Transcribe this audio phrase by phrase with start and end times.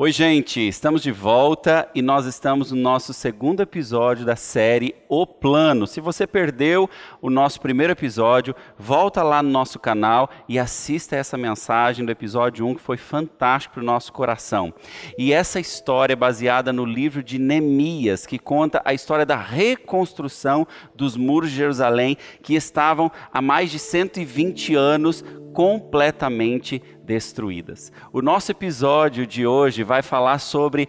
[0.00, 5.26] Oi, gente, estamos de volta e nós estamos no nosso segundo episódio da série O
[5.26, 5.88] Plano.
[5.88, 6.88] Se você perdeu
[7.20, 12.64] o nosso primeiro episódio, volta lá no nosso canal e assista essa mensagem do episódio
[12.64, 14.72] 1 que foi fantástico para o nosso coração.
[15.18, 20.64] E essa história é baseada no livro de Neemias, que conta a história da reconstrução
[20.94, 25.24] dos muros de Jerusalém que estavam há mais de 120 anos
[25.58, 27.90] completamente destruídas.
[28.12, 30.88] O nosso episódio de hoje vai falar sobre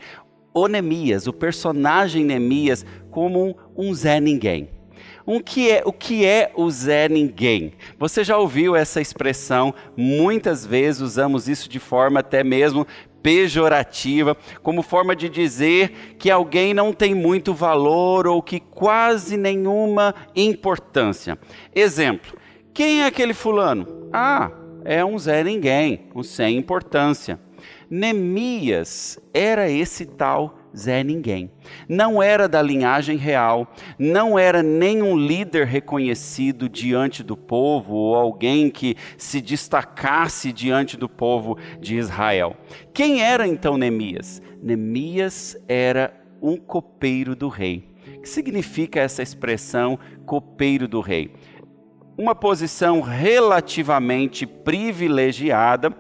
[0.54, 4.70] o Neemias, o personagem Neemias, como um, Zé Ninguém.
[5.26, 7.74] Um que é, o que é o Zé Ninguém?
[7.98, 9.74] Você já ouviu essa expressão?
[9.98, 12.86] Muitas vezes usamos isso de forma até mesmo
[13.24, 20.14] pejorativa, como forma de dizer que alguém não tem muito valor ou que quase nenhuma
[20.36, 21.40] importância.
[21.74, 22.38] Exemplo:
[22.72, 24.10] quem é aquele fulano?
[24.14, 24.52] Ah,
[24.84, 27.40] é um Zé Ninguém, um sem importância.
[27.90, 31.52] Neemias era esse tal Zé Ninguém.
[31.88, 38.70] Não era da linhagem real, não era nenhum líder reconhecido diante do povo ou alguém
[38.70, 42.56] que se destacasse diante do povo de Israel.
[42.94, 44.42] Quem era então Neemias?
[44.62, 47.90] Neemias era um copeiro do rei.
[48.18, 51.32] O que significa essa expressão copeiro do rei?
[52.20, 55.96] Uma posição relativamente privilegiada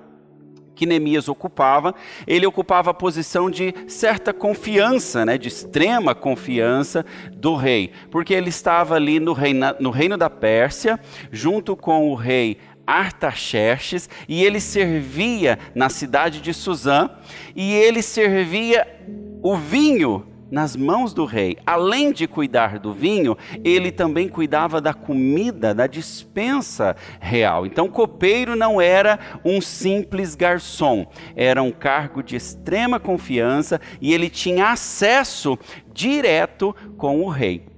[0.75, 1.95] que Neemias ocupava,
[2.27, 8.49] ele ocupava a posição de certa confiança, né, de extrema confiança do rei, porque ele
[8.49, 10.99] estava ali no reino, no reino da Pérsia,
[11.31, 17.09] junto com o rei Artaxerxes, e ele servia na cidade de Suzã,
[17.55, 18.85] e ele servia
[19.41, 21.57] o vinho nas mãos do rei.
[21.65, 27.65] Além de cuidar do vinho, ele também cuidava da comida, da dispensa real.
[27.65, 34.29] Então, copeiro não era um simples garçom, era um cargo de extrema confiança e ele
[34.29, 35.57] tinha acesso
[35.93, 37.68] direto com o rei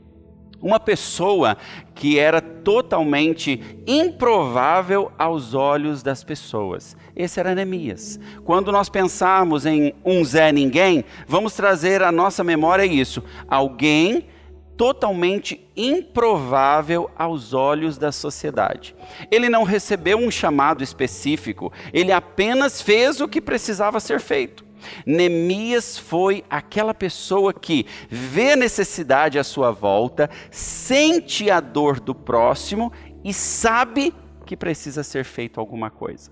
[0.61, 1.57] uma pessoa
[1.95, 6.95] que era totalmente improvável aos olhos das pessoas.
[7.15, 8.19] Esse era Neemias.
[8.43, 14.25] Quando nós pensarmos em um Zé Ninguém, vamos trazer à nossa memória isso: alguém
[14.77, 18.95] totalmente improvável aos olhos da sociedade.
[19.29, 24.70] Ele não recebeu um chamado específico, ele apenas fez o que precisava ser feito.
[25.05, 32.91] Neemias foi aquela pessoa que vê necessidade à sua volta, sente a dor do próximo
[33.23, 34.13] e sabe
[34.45, 36.31] que precisa ser feito alguma coisa.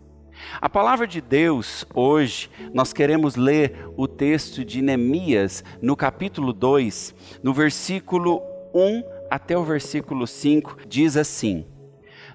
[0.62, 7.14] A palavra de Deus, hoje, nós queremos ler o texto de Neemias no capítulo 2,
[7.44, 8.42] no versículo
[8.74, 11.66] 1 até o versículo 5, diz assim: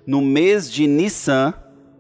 [0.06, 1.54] No mês de Nissan,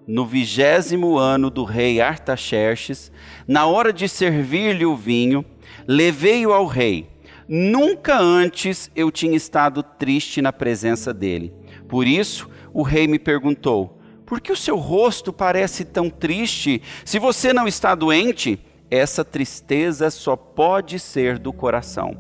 [0.06, 3.10] no vigésimo ano do rei Artaxerxes,
[3.46, 5.44] na hora de servir-lhe o vinho,
[5.86, 7.08] levei-o ao rei.
[7.48, 11.52] Nunca antes eu tinha estado triste na presença dele.
[11.88, 16.80] Por isso, o rei me perguntou: Por que o seu rosto parece tão triste?
[17.04, 18.58] Se você não está doente,
[18.90, 22.16] essa tristeza só pode ser do coração.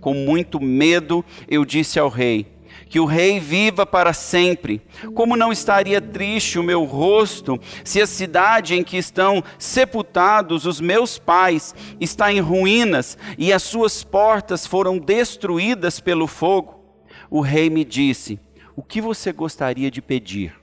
[0.00, 2.46] Com muito medo, eu disse ao rei:
[2.90, 4.82] que o rei viva para sempre.
[5.14, 10.80] Como não estaria triste o meu rosto se a cidade em que estão sepultados os
[10.80, 16.84] meus pais está em ruínas e as suas portas foram destruídas pelo fogo?
[17.30, 18.40] O rei me disse:
[18.74, 20.60] O que você gostaria de pedir?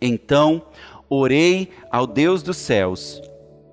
[0.00, 0.66] Então
[1.08, 3.22] orei ao Deus dos céus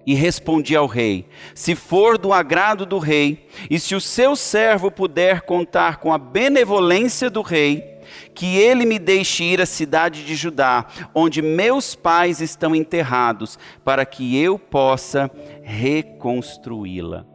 [0.05, 4.91] e respondi ao rei: Se for do agrado do rei, e se o seu servo
[4.91, 7.93] puder contar com a benevolência do rei,
[8.33, 14.05] que ele me deixe ir à cidade de Judá, onde meus pais estão enterrados, para
[14.05, 15.29] que eu possa
[15.63, 17.25] reconstruí-la.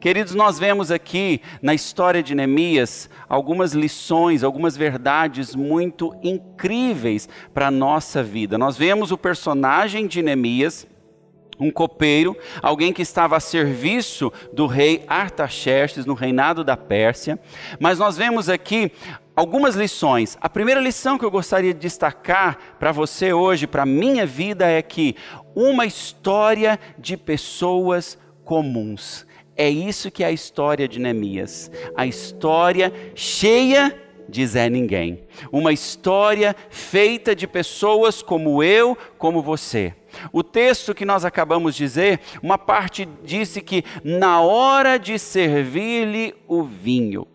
[0.00, 7.66] Queridos, nós vemos aqui na história de Neemias algumas lições, algumas verdades muito incríveis para
[7.66, 8.56] a nossa vida.
[8.56, 10.86] Nós vemos o personagem de Neemias
[11.58, 17.38] um copeiro, alguém que estava a serviço do rei Artaxerxes no reinado da Pérsia.
[17.80, 18.92] Mas nós vemos aqui
[19.34, 20.36] algumas lições.
[20.40, 24.82] A primeira lição que eu gostaria de destacar para você hoje, para minha vida, é
[24.82, 25.16] que
[25.54, 29.26] uma história de pessoas comuns.
[29.56, 31.70] É isso que é a história de Neemias.
[31.96, 34.07] A história cheia de
[34.46, 35.24] Zé Ninguém.
[35.50, 39.94] Uma história feita de pessoas como eu, como você.
[40.32, 46.34] O texto que nós acabamos de dizer, uma parte disse que na hora de servir-lhe
[46.46, 47.26] o vinho.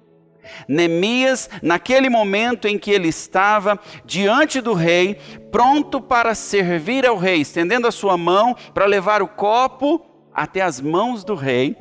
[0.67, 5.17] Neemias, naquele momento em que ele estava diante do rei,
[5.51, 10.81] pronto para servir ao rei, estendendo a sua mão para levar o copo até as
[10.81, 11.77] mãos do rei,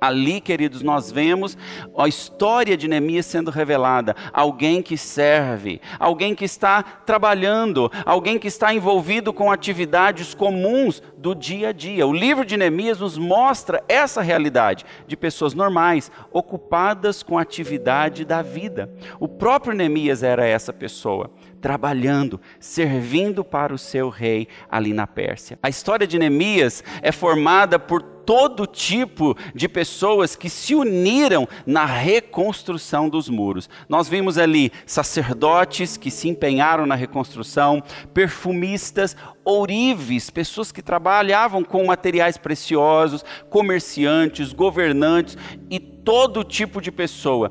[0.00, 1.58] Ali, queridos, nós vemos
[1.96, 4.16] a história de Neemias sendo revelada.
[4.32, 11.34] Alguém que serve, alguém que está trabalhando, alguém que está envolvido com atividades comuns do
[11.34, 12.06] dia a dia.
[12.06, 18.24] O livro de Neemias nos mostra essa realidade de pessoas normais, ocupadas com a atividade
[18.24, 18.90] da vida.
[19.18, 21.30] O próprio Neemias era essa pessoa
[21.60, 25.58] trabalhando, servindo para o seu rei ali na Pérsia.
[25.62, 31.84] A história de Neemias é formada por todo tipo de pessoas que se uniram na
[31.84, 33.68] reconstrução dos muros.
[33.88, 37.82] Nós vimos ali sacerdotes que se empenharam na reconstrução,
[38.14, 45.36] perfumistas, ourives, pessoas que trabalhavam com materiais preciosos, comerciantes, governantes
[45.68, 47.50] e todo tipo de pessoa.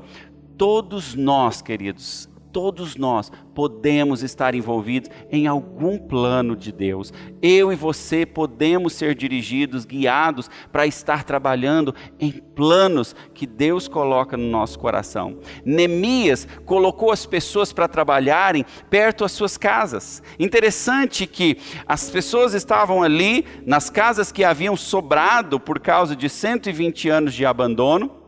[0.56, 7.12] Todos nós, queridos, Todos nós podemos estar envolvidos em algum plano de Deus.
[7.40, 14.36] Eu e você podemos ser dirigidos, guiados para estar trabalhando em planos que Deus coloca
[14.36, 15.38] no nosso coração.
[15.64, 20.22] Neemias colocou as pessoas para trabalharem perto das suas casas.
[20.38, 21.56] Interessante que
[21.86, 27.46] as pessoas estavam ali nas casas que haviam sobrado por causa de 120 anos de
[27.46, 28.18] abandono.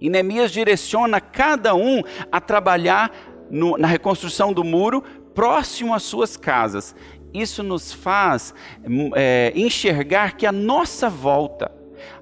[0.00, 5.02] E Neemias direciona cada um a trabalhar no, na reconstrução do muro
[5.34, 6.96] próximo às suas casas.
[7.34, 8.54] Isso nos faz
[9.14, 11.70] é, enxergar que a nossa volta,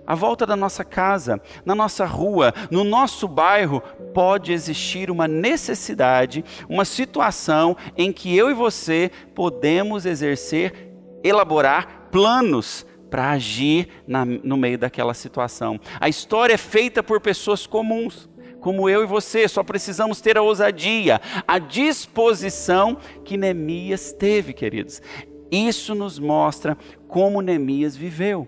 [0.06, 3.80] a volta da nossa casa, na nossa rua, no nosso bairro,
[4.12, 10.92] pode existir uma necessidade, uma situação em que eu e você podemos exercer,
[11.22, 15.80] elaborar planos para agir na, no meio daquela situação.
[16.00, 18.28] A história é feita por pessoas comuns
[18.60, 25.02] como eu e você, só precisamos ter a ousadia, a disposição que Neemias teve, queridos.
[25.50, 26.76] Isso nos mostra
[27.08, 28.46] como Neemias viveu.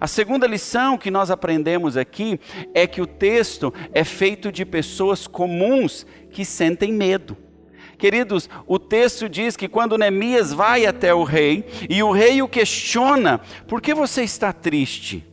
[0.00, 2.38] A segunda lição que nós aprendemos aqui
[2.74, 7.36] é que o texto é feito de pessoas comuns que sentem medo.
[7.98, 12.48] Queridos, o texto diz que quando Neemias vai até o rei e o rei o
[12.48, 15.24] questiona: por que você está triste?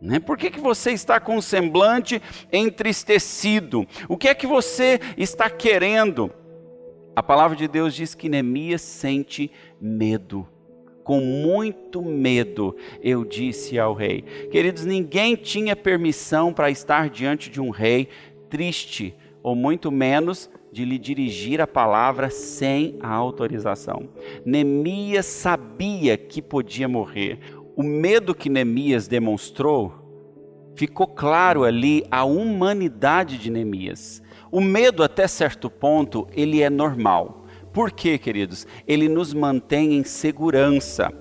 [0.00, 0.20] Né?
[0.20, 2.22] Por que, que você está com o semblante
[2.52, 3.86] entristecido?
[4.08, 6.30] O que é que você está querendo?
[7.16, 9.50] A palavra de Deus diz que Neemias sente
[9.80, 10.46] medo.
[11.02, 14.22] Com muito medo, eu disse ao rei.
[14.52, 18.08] Queridos, ninguém tinha permissão para estar diante de um rei
[18.48, 24.08] triste, ou muito menos de lhe dirigir a palavra sem a autorização.
[24.44, 27.40] Neemias sabia que podia morrer
[27.78, 29.94] o medo que Neemias demonstrou,
[30.74, 34.20] ficou claro ali a humanidade de Neemias.
[34.50, 37.46] O medo, até certo ponto, ele é normal.
[37.72, 38.66] Por quê, queridos?
[38.84, 41.12] Ele nos mantém em segurança.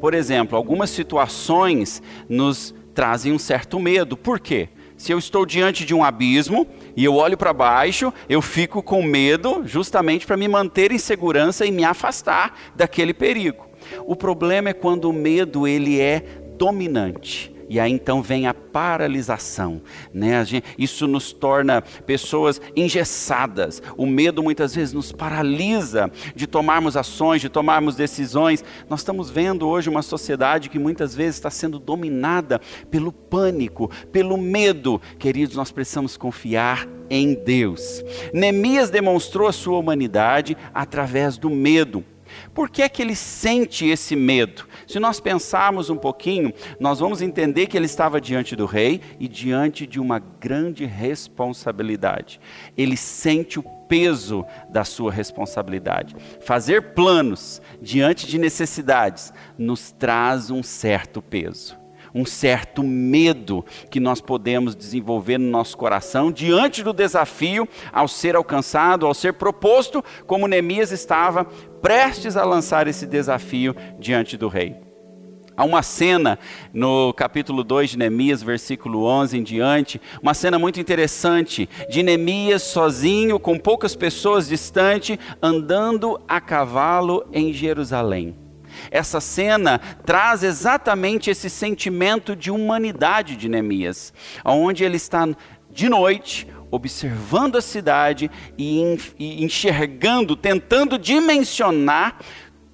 [0.00, 4.16] Por exemplo, algumas situações nos trazem um certo medo.
[4.16, 4.70] Por quê?
[4.96, 9.02] Se eu estou diante de um abismo e eu olho para baixo, eu fico com
[9.02, 13.65] medo justamente para me manter em segurança e me afastar daquele perigo.
[14.06, 16.24] O problema é quando o medo ele é
[16.56, 17.54] dominante.
[17.68, 19.82] E aí então vem a paralisação,
[20.14, 20.34] né?
[20.78, 23.82] Isso nos torna pessoas engessadas.
[23.96, 28.64] O medo muitas vezes nos paralisa de tomarmos ações, de tomarmos decisões.
[28.88, 34.36] Nós estamos vendo hoje uma sociedade que muitas vezes está sendo dominada pelo pânico, pelo
[34.36, 35.00] medo.
[35.18, 38.04] Queridos, nós precisamos confiar em Deus.
[38.32, 42.04] Neemias demonstrou a sua humanidade através do medo.
[42.54, 44.66] Por que é que ele sente esse medo?
[44.86, 49.28] Se nós pensarmos um pouquinho, nós vamos entender que ele estava diante do rei e
[49.28, 52.40] diante de uma grande responsabilidade.
[52.76, 56.16] Ele sente o peso da sua responsabilidade.
[56.40, 64.22] Fazer planos diante de necessidades nos traz um certo peso um certo medo que nós
[64.22, 70.48] podemos desenvolver no nosso coração diante do desafio ao ser alcançado, ao ser proposto, como
[70.48, 71.46] Neemias estava
[71.86, 74.74] prestes a lançar esse desafio diante do rei.
[75.56, 76.36] Há uma cena
[76.74, 82.64] no capítulo 2 de Neemias, versículo 11 em diante, uma cena muito interessante de Neemias
[82.64, 88.36] sozinho, com poucas pessoas distante, andando a cavalo em Jerusalém.
[88.90, 94.12] Essa cena traz exatamente esse sentimento de humanidade de Neemias,
[94.44, 95.24] onde ele está
[95.70, 98.80] de noite, observando a cidade e
[99.18, 102.18] enxergando, tentando dimensionar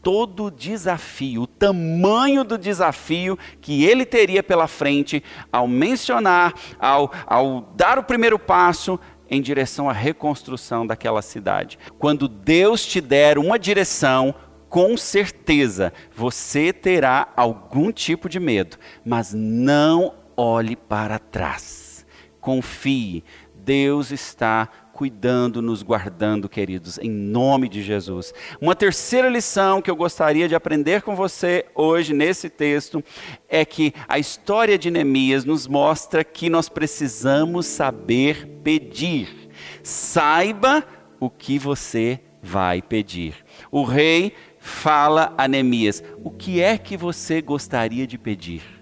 [0.03, 7.13] todo o desafio, o tamanho do desafio que ele teria pela frente ao mencionar, ao,
[7.25, 8.99] ao dar o primeiro passo
[9.31, 11.79] em direção à reconstrução daquela cidade.
[11.99, 14.35] Quando Deus te der uma direção,
[14.69, 22.05] com certeza você terá algum tipo de medo, mas não olhe para trás.
[22.41, 23.23] Confie,
[23.65, 28.35] Deus está cuidando, nos guardando, queridos, em nome de Jesus.
[28.61, 33.03] Uma terceira lição que eu gostaria de aprender com você hoje nesse texto
[33.49, 39.49] é que a história de Neemias nos mostra que nós precisamos saber pedir.
[39.83, 40.85] Saiba
[41.21, 43.45] o que você vai pedir.
[43.71, 48.82] O rei fala a Neemias: O que é que você gostaria de pedir?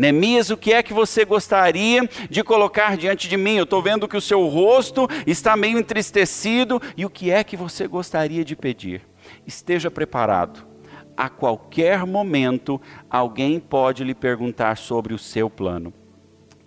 [0.00, 3.56] Neemias, o que é que você gostaria de colocar diante de mim?
[3.56, 6.80] Eu estou vendo que o seu rosto está meio entristecido.
[6.96, 9.02] E o que é que você gostaria de pedir?
[9.46, 10.66] Esteja preparado.
[11.14, 12.80] A qualquer momento,
[13.10, 15.92] alguém pode lhe perguntar sobre o seu plano.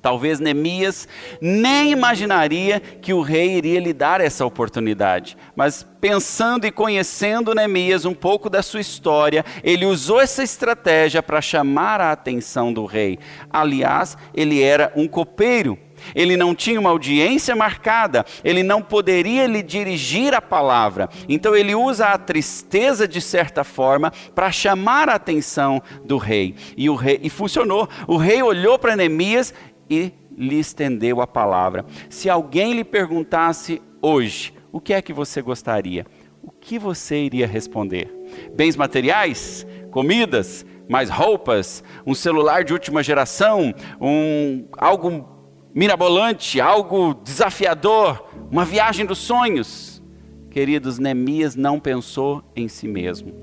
[0.04, 1.08] Talvez Neemias
[1.40, 5.38] nem imaginaria que o rei iria lhe dar essa oportunidade.
[5.56, 11.40] Mas pensando e conhecendo Neemias um pouco da sua história, ele usou essa estratégia para
[11.40, 13.18] chamar a atenção do rei.
[13.50, 15.80] Aliás, ele era um copeiro.
[16.14, 21.10] Ele não tinha uma audiência marcada, ele não poderia lhe dirigir a palavra.
[21.30, 26.56] Então ele usa a tristeza de certa forma para chamar a atenção do rei.
[26.76, 27.88] E o rei e funcionou.
[28.06, 29.54] O rei olhou para Neemias
[29.90, 31.86] e lhe estendeu a palavra.
[32.10, 36.06] Se alguém lhe perguntasse hoje, o que é que você gostaria?
[36.42, 38.12] O que você iria responder?
[38.56, 39.66] Bens materiais?
[39.92, 40.66] Comidas?
[40.90, 41.84] Mais roupas?
[42.06, 43.74] Um celular de última geração?
[44.02, 45.30] Um, algo
[45.74, 46.60] mirabolante?
[46.60, 48.28] Algo desafiador?
[48.52, 50.04] Uma viagem dos sonhos?
[50.50, 53.34] Queridos, Neemias não pensou em si mesmo.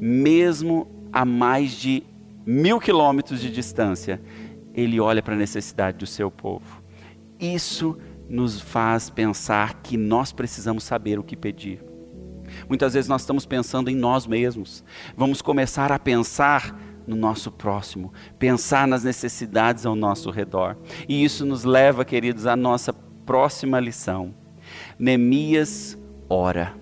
[0.00, 2.02] Mesmo a mais de
[2.44, 4.20] mil quilômetros de distância,
[4.74, 6.82] ele olha para a necessidade do seu povo.
[7.38, 7.98] Isso
[8.28, 11.84] nos faz pensar que nós precisamos saber o que pedir.
[12.68, 14.84] Muitas vezes nós estamos pensando em nós mesmos.
[15.16, 20.76] Vamos começar a pensar no nosso próximo, pensar nas necessidades ao nosso redor.
[21.08, 24.34] E isso nos leva, queridos, à nossa próxima lição.
[24.98, 25.98] Neemias
[26.28, 26.74] ora.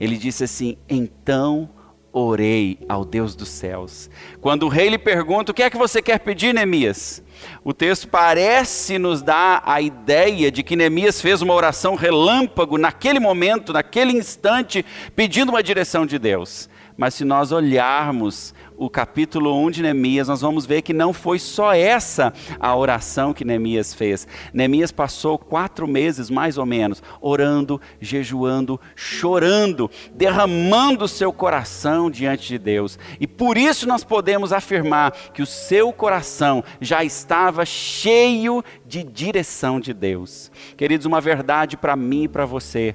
[0.00, 1.70] Ele disse assim: Então
[2.12, 4.10] orei ao Deus dos céus.
[4.40, 7.22] Quando o rei lhe pergunta: O que é que você quer pedir, Neemias?
[7.64, 13.18] O texto parece nos dar a ideia de que Neemias fez uma oração relâmpago naquele
[13.18, 14.84] momento, naquele instante,
[15.16, 16.68] pedindo uma direção de Deus.
[17.02, 21.36] Mas se nós olharmos o capítulo 1 de Neemias, nós vamos ver que não foi
[21.36, 24.24] só essa a oração que Neemias fez.
[24.54, 32.56] Neemias passou quatro meses, mais ou menos, orando, jejuando, chorando, derramando seu coração diante de
[32.56, 32.96] Deus.
[33.18, 39.80] E por isso nós podemos afirmar que o seu coração já estava cheio de direção
[39.80, 40.52] de Deus.
[40.76, 42.94] Queridos, uma verdade para mim e para você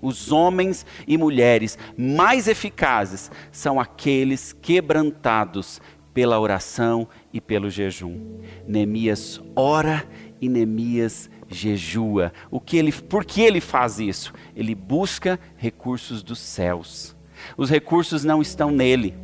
[0.00, 5.80] os homens e mulheres mais eficazes são aqueles quebrantados
[6.14, 8.40] pela oração e pelo jejum.
[8.66, 10.04] Neemias ora
[10.40, 12.32] e Neemias jejua.
[12.50, 14.32] O que ele, por que ele faz isso?
[14.54, 17.16] Ele busca recursos dos céus.
[17.56, 19.14] Os recursos não estão nele.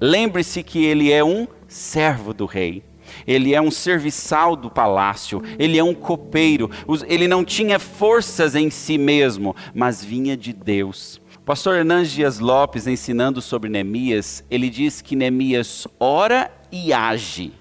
[0.00, 2.82] Lembre-se que ele é um servo do rei
[3.26, 6.70] ele é um serviçal do palácio, ele é um copeiro,
[7.06, 11.20] ele não tinha forças em si mesmo, mas vinha de Deus.
[11.44, 17.52] Pastor Hernandes Dias Lopes, ensinando sobre Neemias, ele diz que Neemias ora e age.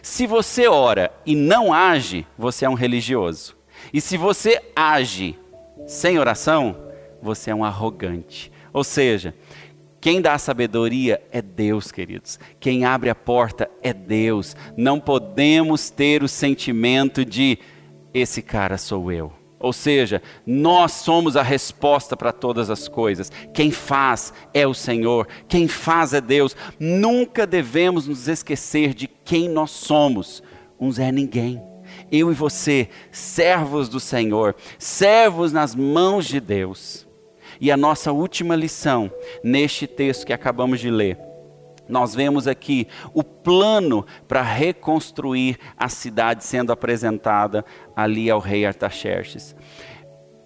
[0.00, 3.54] Se você ora e não age, você é um religioso.
[3.92, 5.38] E se você age
[5.86, 6.76] sem oração,
[7.20, 8.50] você é um arrogante.
[8.72, 9.34] Ou seja,
[10.06, 12.38] quem dá a sabedoria é Deus, queridos.
[12.60, 14.54] Quem abre a porta é Deus.
[14.76, 17.58] Não podemos ter o sentimento de
[18.14, 19.32] esse cara sou eu.
[19.58, 23.32] Ou seja, nós somos a resposta para todas as coisas.
[23.52, 26.54] Quem faz é o Senhor, quem faz é Deus.
[26.78, 30.40] Nunca devemos nos esquecer de quem nós somos.
[30.78, 31.60] Um Zé Ninguém.
[32.12, 37.05] Eu e você, servos do Senhor, servos nas mãos de Deus.
[37.60, 39.10] E a nossa última lição,
[39.42, 41.18] neste texto que acabamos de ler,
[41.88, 49.54] nós vemos aqui o plano para reconstruir a cidade sendo apresentada ali ao rei Artaxerxes.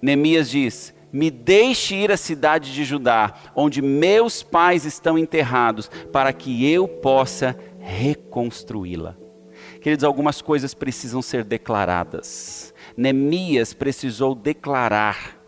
[0.02, 6.32] Neemias diz: Me deixe ir à cidade de Judá, onde meus pais estão enterrados, para
[6.32, 9.16] que eu possa reconstruí-la.
[9.80, 12.74] Queridos, algumas coisas precisam ser declaradas.
[12.96, 15.39] Neemias precisou declarar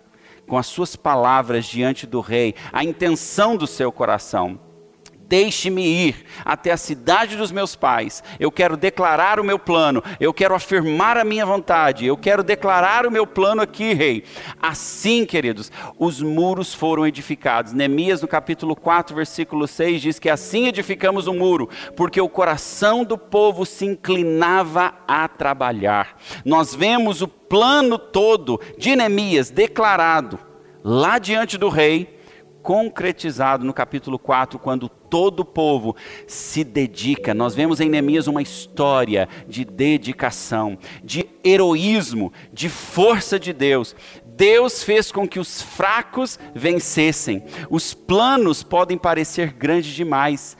[0.52, 4.60] com as suas palavras diante do rei, a intenção do seu coração.
[5.32, 8.22] Deixe-me ir até a cidade dos meus pais.
[8.38, 10.04] Eu quero declarar o meu plano.
[10.20, 12.04] Eu quero afirmar a minha vontade.
[12.04, 14.24] Eu quero declarar o meu plano aqui, rei.
[14.60, 17.72] Assim, queridos, os muros foram edificados.
[17.72, 22.28] Neemias, no capítulo 4, versículo 6, diz que assim edificamos o um muro, porque o
[22.28, 26.18] coração do povo se inclinava a trabalhar.
[26.44, 30.38] Nós vemos o plano todo de Neemias declarado
[30.84, 32.20] lá diante do rei
[32.62, 35.94] concretizado no capítulo 4, quando todo o povo
[36.26, 37.34] se dedica.
[37.34, 43.94] Nós vemos em Neemias uma história de dedicação, de heroísmo, de força de Deus.
[44.24, 47.44] Deus fez com que os fracos vencessem.
[47.68, 50.56] Os planos podem parecer grandes demais.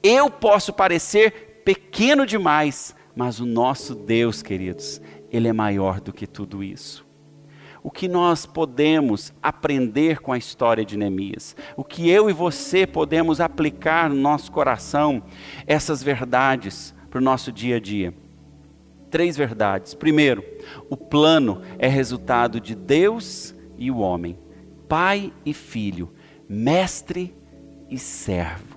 [0.00, 5.00] Eu posso parecer pequeno demais, mas o nosso Deus, queridos,
[5.32, 7.05] ele é maior do que tudo isso
[7.86, 12.84] o que nós podemos aprender com a história de Neemias, o que eu e você
[12.84, 15.22] podemos aplicar no nosso coração,
[15.68, 18.12] essas verdades para o nosso dia a dia.
[19.08, 19.94] Três verdades.
[19.94, 20.44] Primeiro,
[20.90, 24.36] o plano é resultado de Deus e o homem,
[24.88, 26.12] pai e filho,
[26.48, 27.32] mestre
[27.88, 28.75] e servo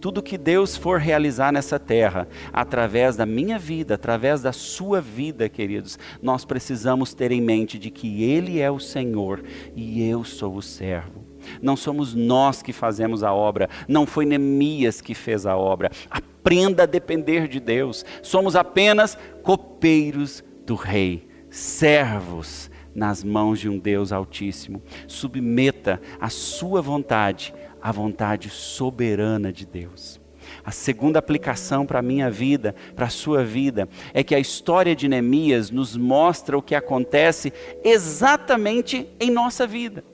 [0.00, 5.48] tudo que Deus for realizar nessa terra, através da minha vida, através da sua vida,
[5.48, 9.42] queridos, nós precisamos ter em mente de que Ele é o Senhor
[9.76, 11.24] e eu sou o servo.
[11.60, 15.90] Não somos nós que fazemos a obra, não foi Neemias que fez a obra.
[16.10, 18.04] Aprenda a depender de Deus.
[18.22, 24.82] Somos apenas copeiros do Rei, servos nas mãos de um Deus Altíssimo.
[25.06, 30.20] Submeta a sua vontade a vontade soberana de Deus.
[30.64, 34.94] A segunda aplicação para a minha vida, para a sua vida, é que a história
[34.94, 40.04] de Neemias nos mostra o que acontece exatamente em nossa vida.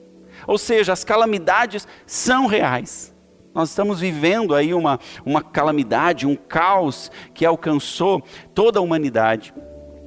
[0.45, 3.13] Ou seja, as calamidades são reais.
[3.53, 9.53] Nós estamos vivendo aí uma, uma calamidade, um caos que alcançou toda a humanidade.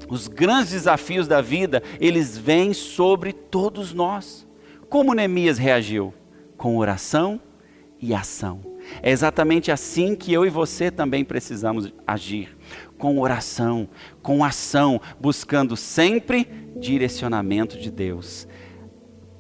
[0.09, 4.47] Os grandes desafios da vida, eles vêm sobre todos nós.
[4.89, 6.15] Como Neemias reagiu?
[6.57, 7.41] Com oração
[8.01, 8.61] e ação.
[9.03, 12.57] É exatamente assim que eu e você também precisamos agir,
[12.99, 13.89] com oração,
[14.23, 18.49] com ação, buscando sempre direcionamento de Deus.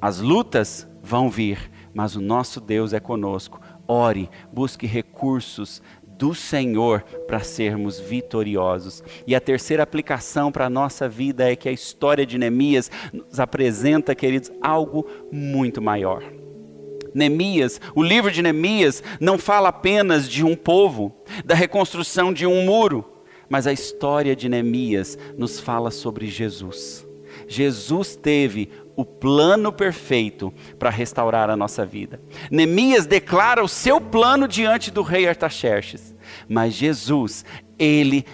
[0.00, 3.60] As lutas vão vir, mas o nosso Deus é conosco.
[3.86, 9.02] Ore, busque recursos do Senhor para sermos vitoriosos.
[9.26, 13.40] E a terceira aplicação para a nossa vida é que a história de Neemias nos
[13.40, 16.39] apresenta, queridos, algo muito maior.
[17.14, 22.64] Neemias, o livro de Neemias não fala apenas de um povo, da reconstrução de um
[22.64, 23.04] muro,
[23.48, 27.06] mas a história de Neemias nos fala sobre Jesus.
[27.48, 32.20] Jesus teve o plano perfeito para restaurar a nossa vida.
[32.50, 36.14] Neemias declara o seu plano diante do rei Artaxerxes,
[36.48, 37.44] mas Jesus,
[37.78, 38.24] ele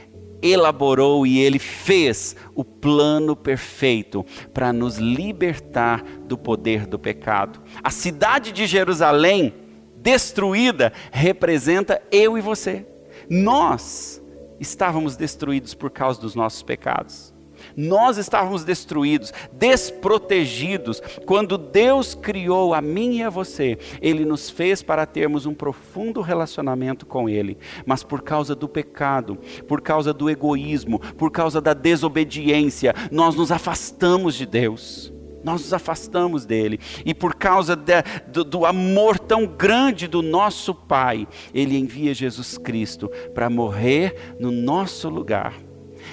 [0.43, 7.61] elaborou e ele fez o plano perfeito para nos libertar do poder do pecado.
[7.83, 9.55] A cidade de Jerusalém
[9.97, 12.87] destruída representa eu e você.
[13.29, 14.23] Nós
[14.61, 17.36] estávamos destruídos por causa dos nossos pecados.
[17.77, 21.03] Nós estávamos destruídos, desprotegidos.
[21.27, 26.21] Quando Deus criou a mim e a você, Ele nos fez para termos um profundo
[26.21, 27.59] relacionamento com Ele.
[27.85, 33.53] Mas por causa do pecado, por causa do egoísmo, por causa da desobediência, nós nos
[33.53, 35.13] afastamos de Deus
[35.45, 36.81] nós nos afastamos dele.
[37.05, 42.59] E por causa de, do, do, amor tão grande do nosso Pai, ele envia Jesus
[42.59, 45.55] Cristo para morrer no nosso lugar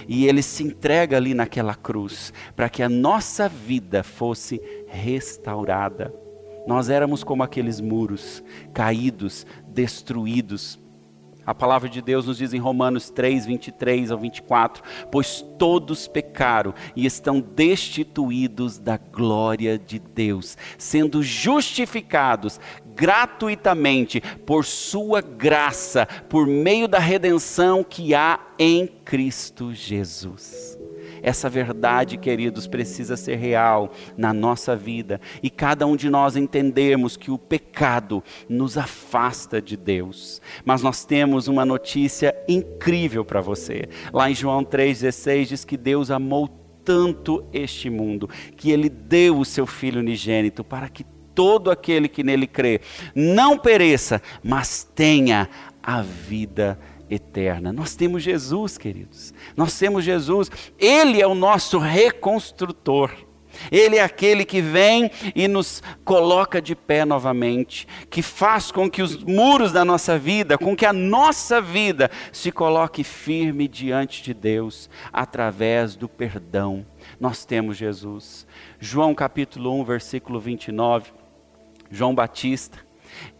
[0.07, 6.13] e ele se entrega ali naquela cruz para que a nossa vida fosse restaurada.
[6.67, 10.79] Nós éramos como aqueles muros caídos, destruídos.
[11.45, 16.73] A palavra de Deus nos diz em Romanos 3, 23 ao 24: Pois todos pecaram
[16.95, 22.59] e estão destituídos da glória de Deus, sendo justificados
[22.95, 30.72] gratuitamente por Sua graça, por meio da redenção que há em Cristo Jesus.
[31.23, 37.15] Essa verdade, queridos, precisa ser real na nossa vida e cada um de nós entendemos
[37.15, 40.41] que o pecado nos afasta de Deus.
[40.65, 43.87] Mas nós temos uma notícia incrível para você.
[44.11, 46.49] Lá em João 3,16 diz que Deus amou
[46.83, 52.23] tanto este mundo que ele deu o seu Filho unigênito para que todo aquele que
[52.23, 52.81] nele crê
[53.15, 55.49] não pereça, mas tenha
[55.81, 56.92] a vida eterna.
[57.73, 59.33] Nós temos Jesus, queridos.
[59.55, 60.49] Nós temos Jesus.
[60.79, 63.11] Ele é o nosso reconstrutor.
[63.71, 69.01] Ele é aquele que vem e nos coloca de pé novamente, que faz com que
[69.01, 74.33] os muros da nossa vida, com que a nossa vida se coloque firme diante de
[74.33, 76.85] Deus através do perdão.
[77.19, 78.47] Nós temos Jesus.
[78.79, 81.11] João capítulo 1, versículo 29.
[81.91, 82.79] João Batista,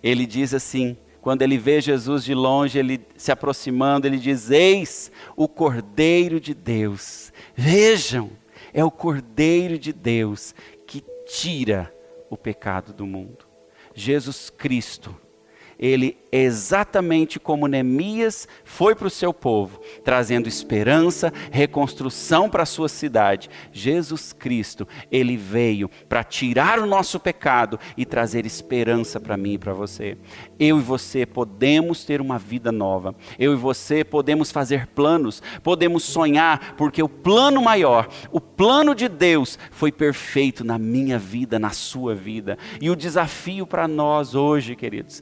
[0.02, 5.10] ele diz assim: quando ele vê Jesus de longe, ele se aproximando, ele diz: Eis
[5.38, 7.32] o Cordeiro de Deus.
[7.56, 8.30] Vejam,
[8.74, 10.54] é o Cordeiro de Deus
[10.86, 11.96] que tira
[12.30, 13.46] o pecado do mundo.
[13.96, 15.16] Jesus Cristo
[15.80, 22.90] ele exatamente como Neemias foi para o seu povo, trazendo esperança, reconstrução para a sua
[22.90, 23.52] cidade.
[23.72, 29.58] Jesus Cristo, ele veio para tirar o nosso pecado e trazer esperança para mim e
[29.60, 30.18] para você.
[30.60, 33.14] Eu e você podemos ter uma vida nova.
[33.38, 39.08] Eu e você podemos fazer planos, podemos sonhar, porque o plano maior, o plano de
[39.08, 42.58] Deus foi perfeito na minha vida, na sua vida.
[42.82, 45.22] E o desafio para nós hoje, queridos,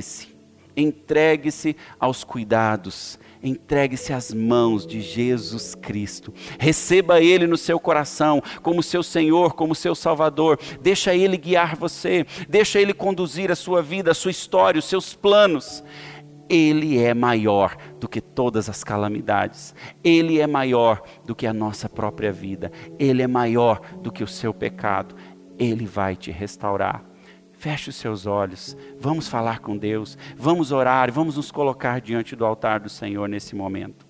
[0.00, 0.28] entregue-se,
[0.76, 6.32] entregue-se aos cuidados, entregue-se às mãos de Jesus Cristo.
[6.58, 10.58] Receba Ele no seu coração como seu Senhor, como seu Salvador.
[10.80, 15.14] Deixa Ele guiar você, deixa Ele conduzir a sua vida, a sua história, os seus
[15.14, 15.82] planos.
[16.48, 19.72] Ele é maior do que todas as calamidades.
[20.02, 22.72] Ele é maior do que a nossa própria vida.
[22.98, 25.14] Ele é maior do que o seu pecado.
[25.56, 27.09] Ele vai te restaurar.
[27.60, 32.46] Feche os seus olhos, vamos falar com Deus, vamos orar, vamos nos colocar diante do
[32.46, 34.06] altar do Senhor nesse momento.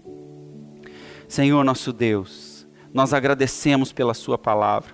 [1.27, 4.93] Senhor nosso Deus, nós agradecemos pela Sua palavra.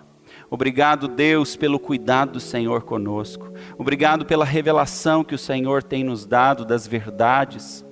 [0.48, 3.52] Obrigado, Deus, pelo cuidado do Senhor conosco.
[3.76, 7.84] Obrigado pela revelação que o Senhor tem nos dado das verdades.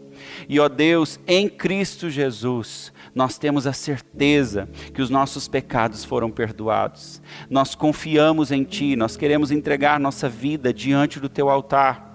[0.49, 6.31] E, ó Deus, em Cristo Jesus, nós temos a certeza que os nossos pecados foram
[6.31, 7.23] perdoados.
[7.49, 12.13] Nós confiamos em Ti, nós queremos entregar nossa vida diante do Teu altar.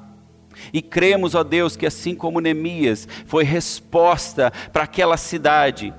[0.74, 5.94] E cremos, ó Deus, que assim como Neemias foi resposta para aquela cidade,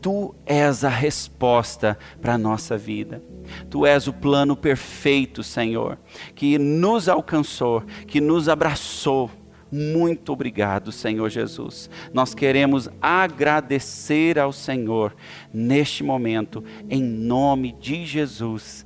[0.00, 3.22] Tu és a resposta para a nossa vida.
[3.68, 5.98] Tu és o plano perfeito, Senhor,
[6.34, 9.30] que nos alcançou, que nos abraçou
[9.70, 11.90] muito obrigado, Senhor Jesus.
[12.12, 15.14] Nós queremos agradecer ao Senhor
[15.52, 18.84] neste momento, em nome de Jesus.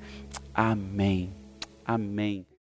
[0.54, 1.32] Amém.
[1.84, 2.51] Amém.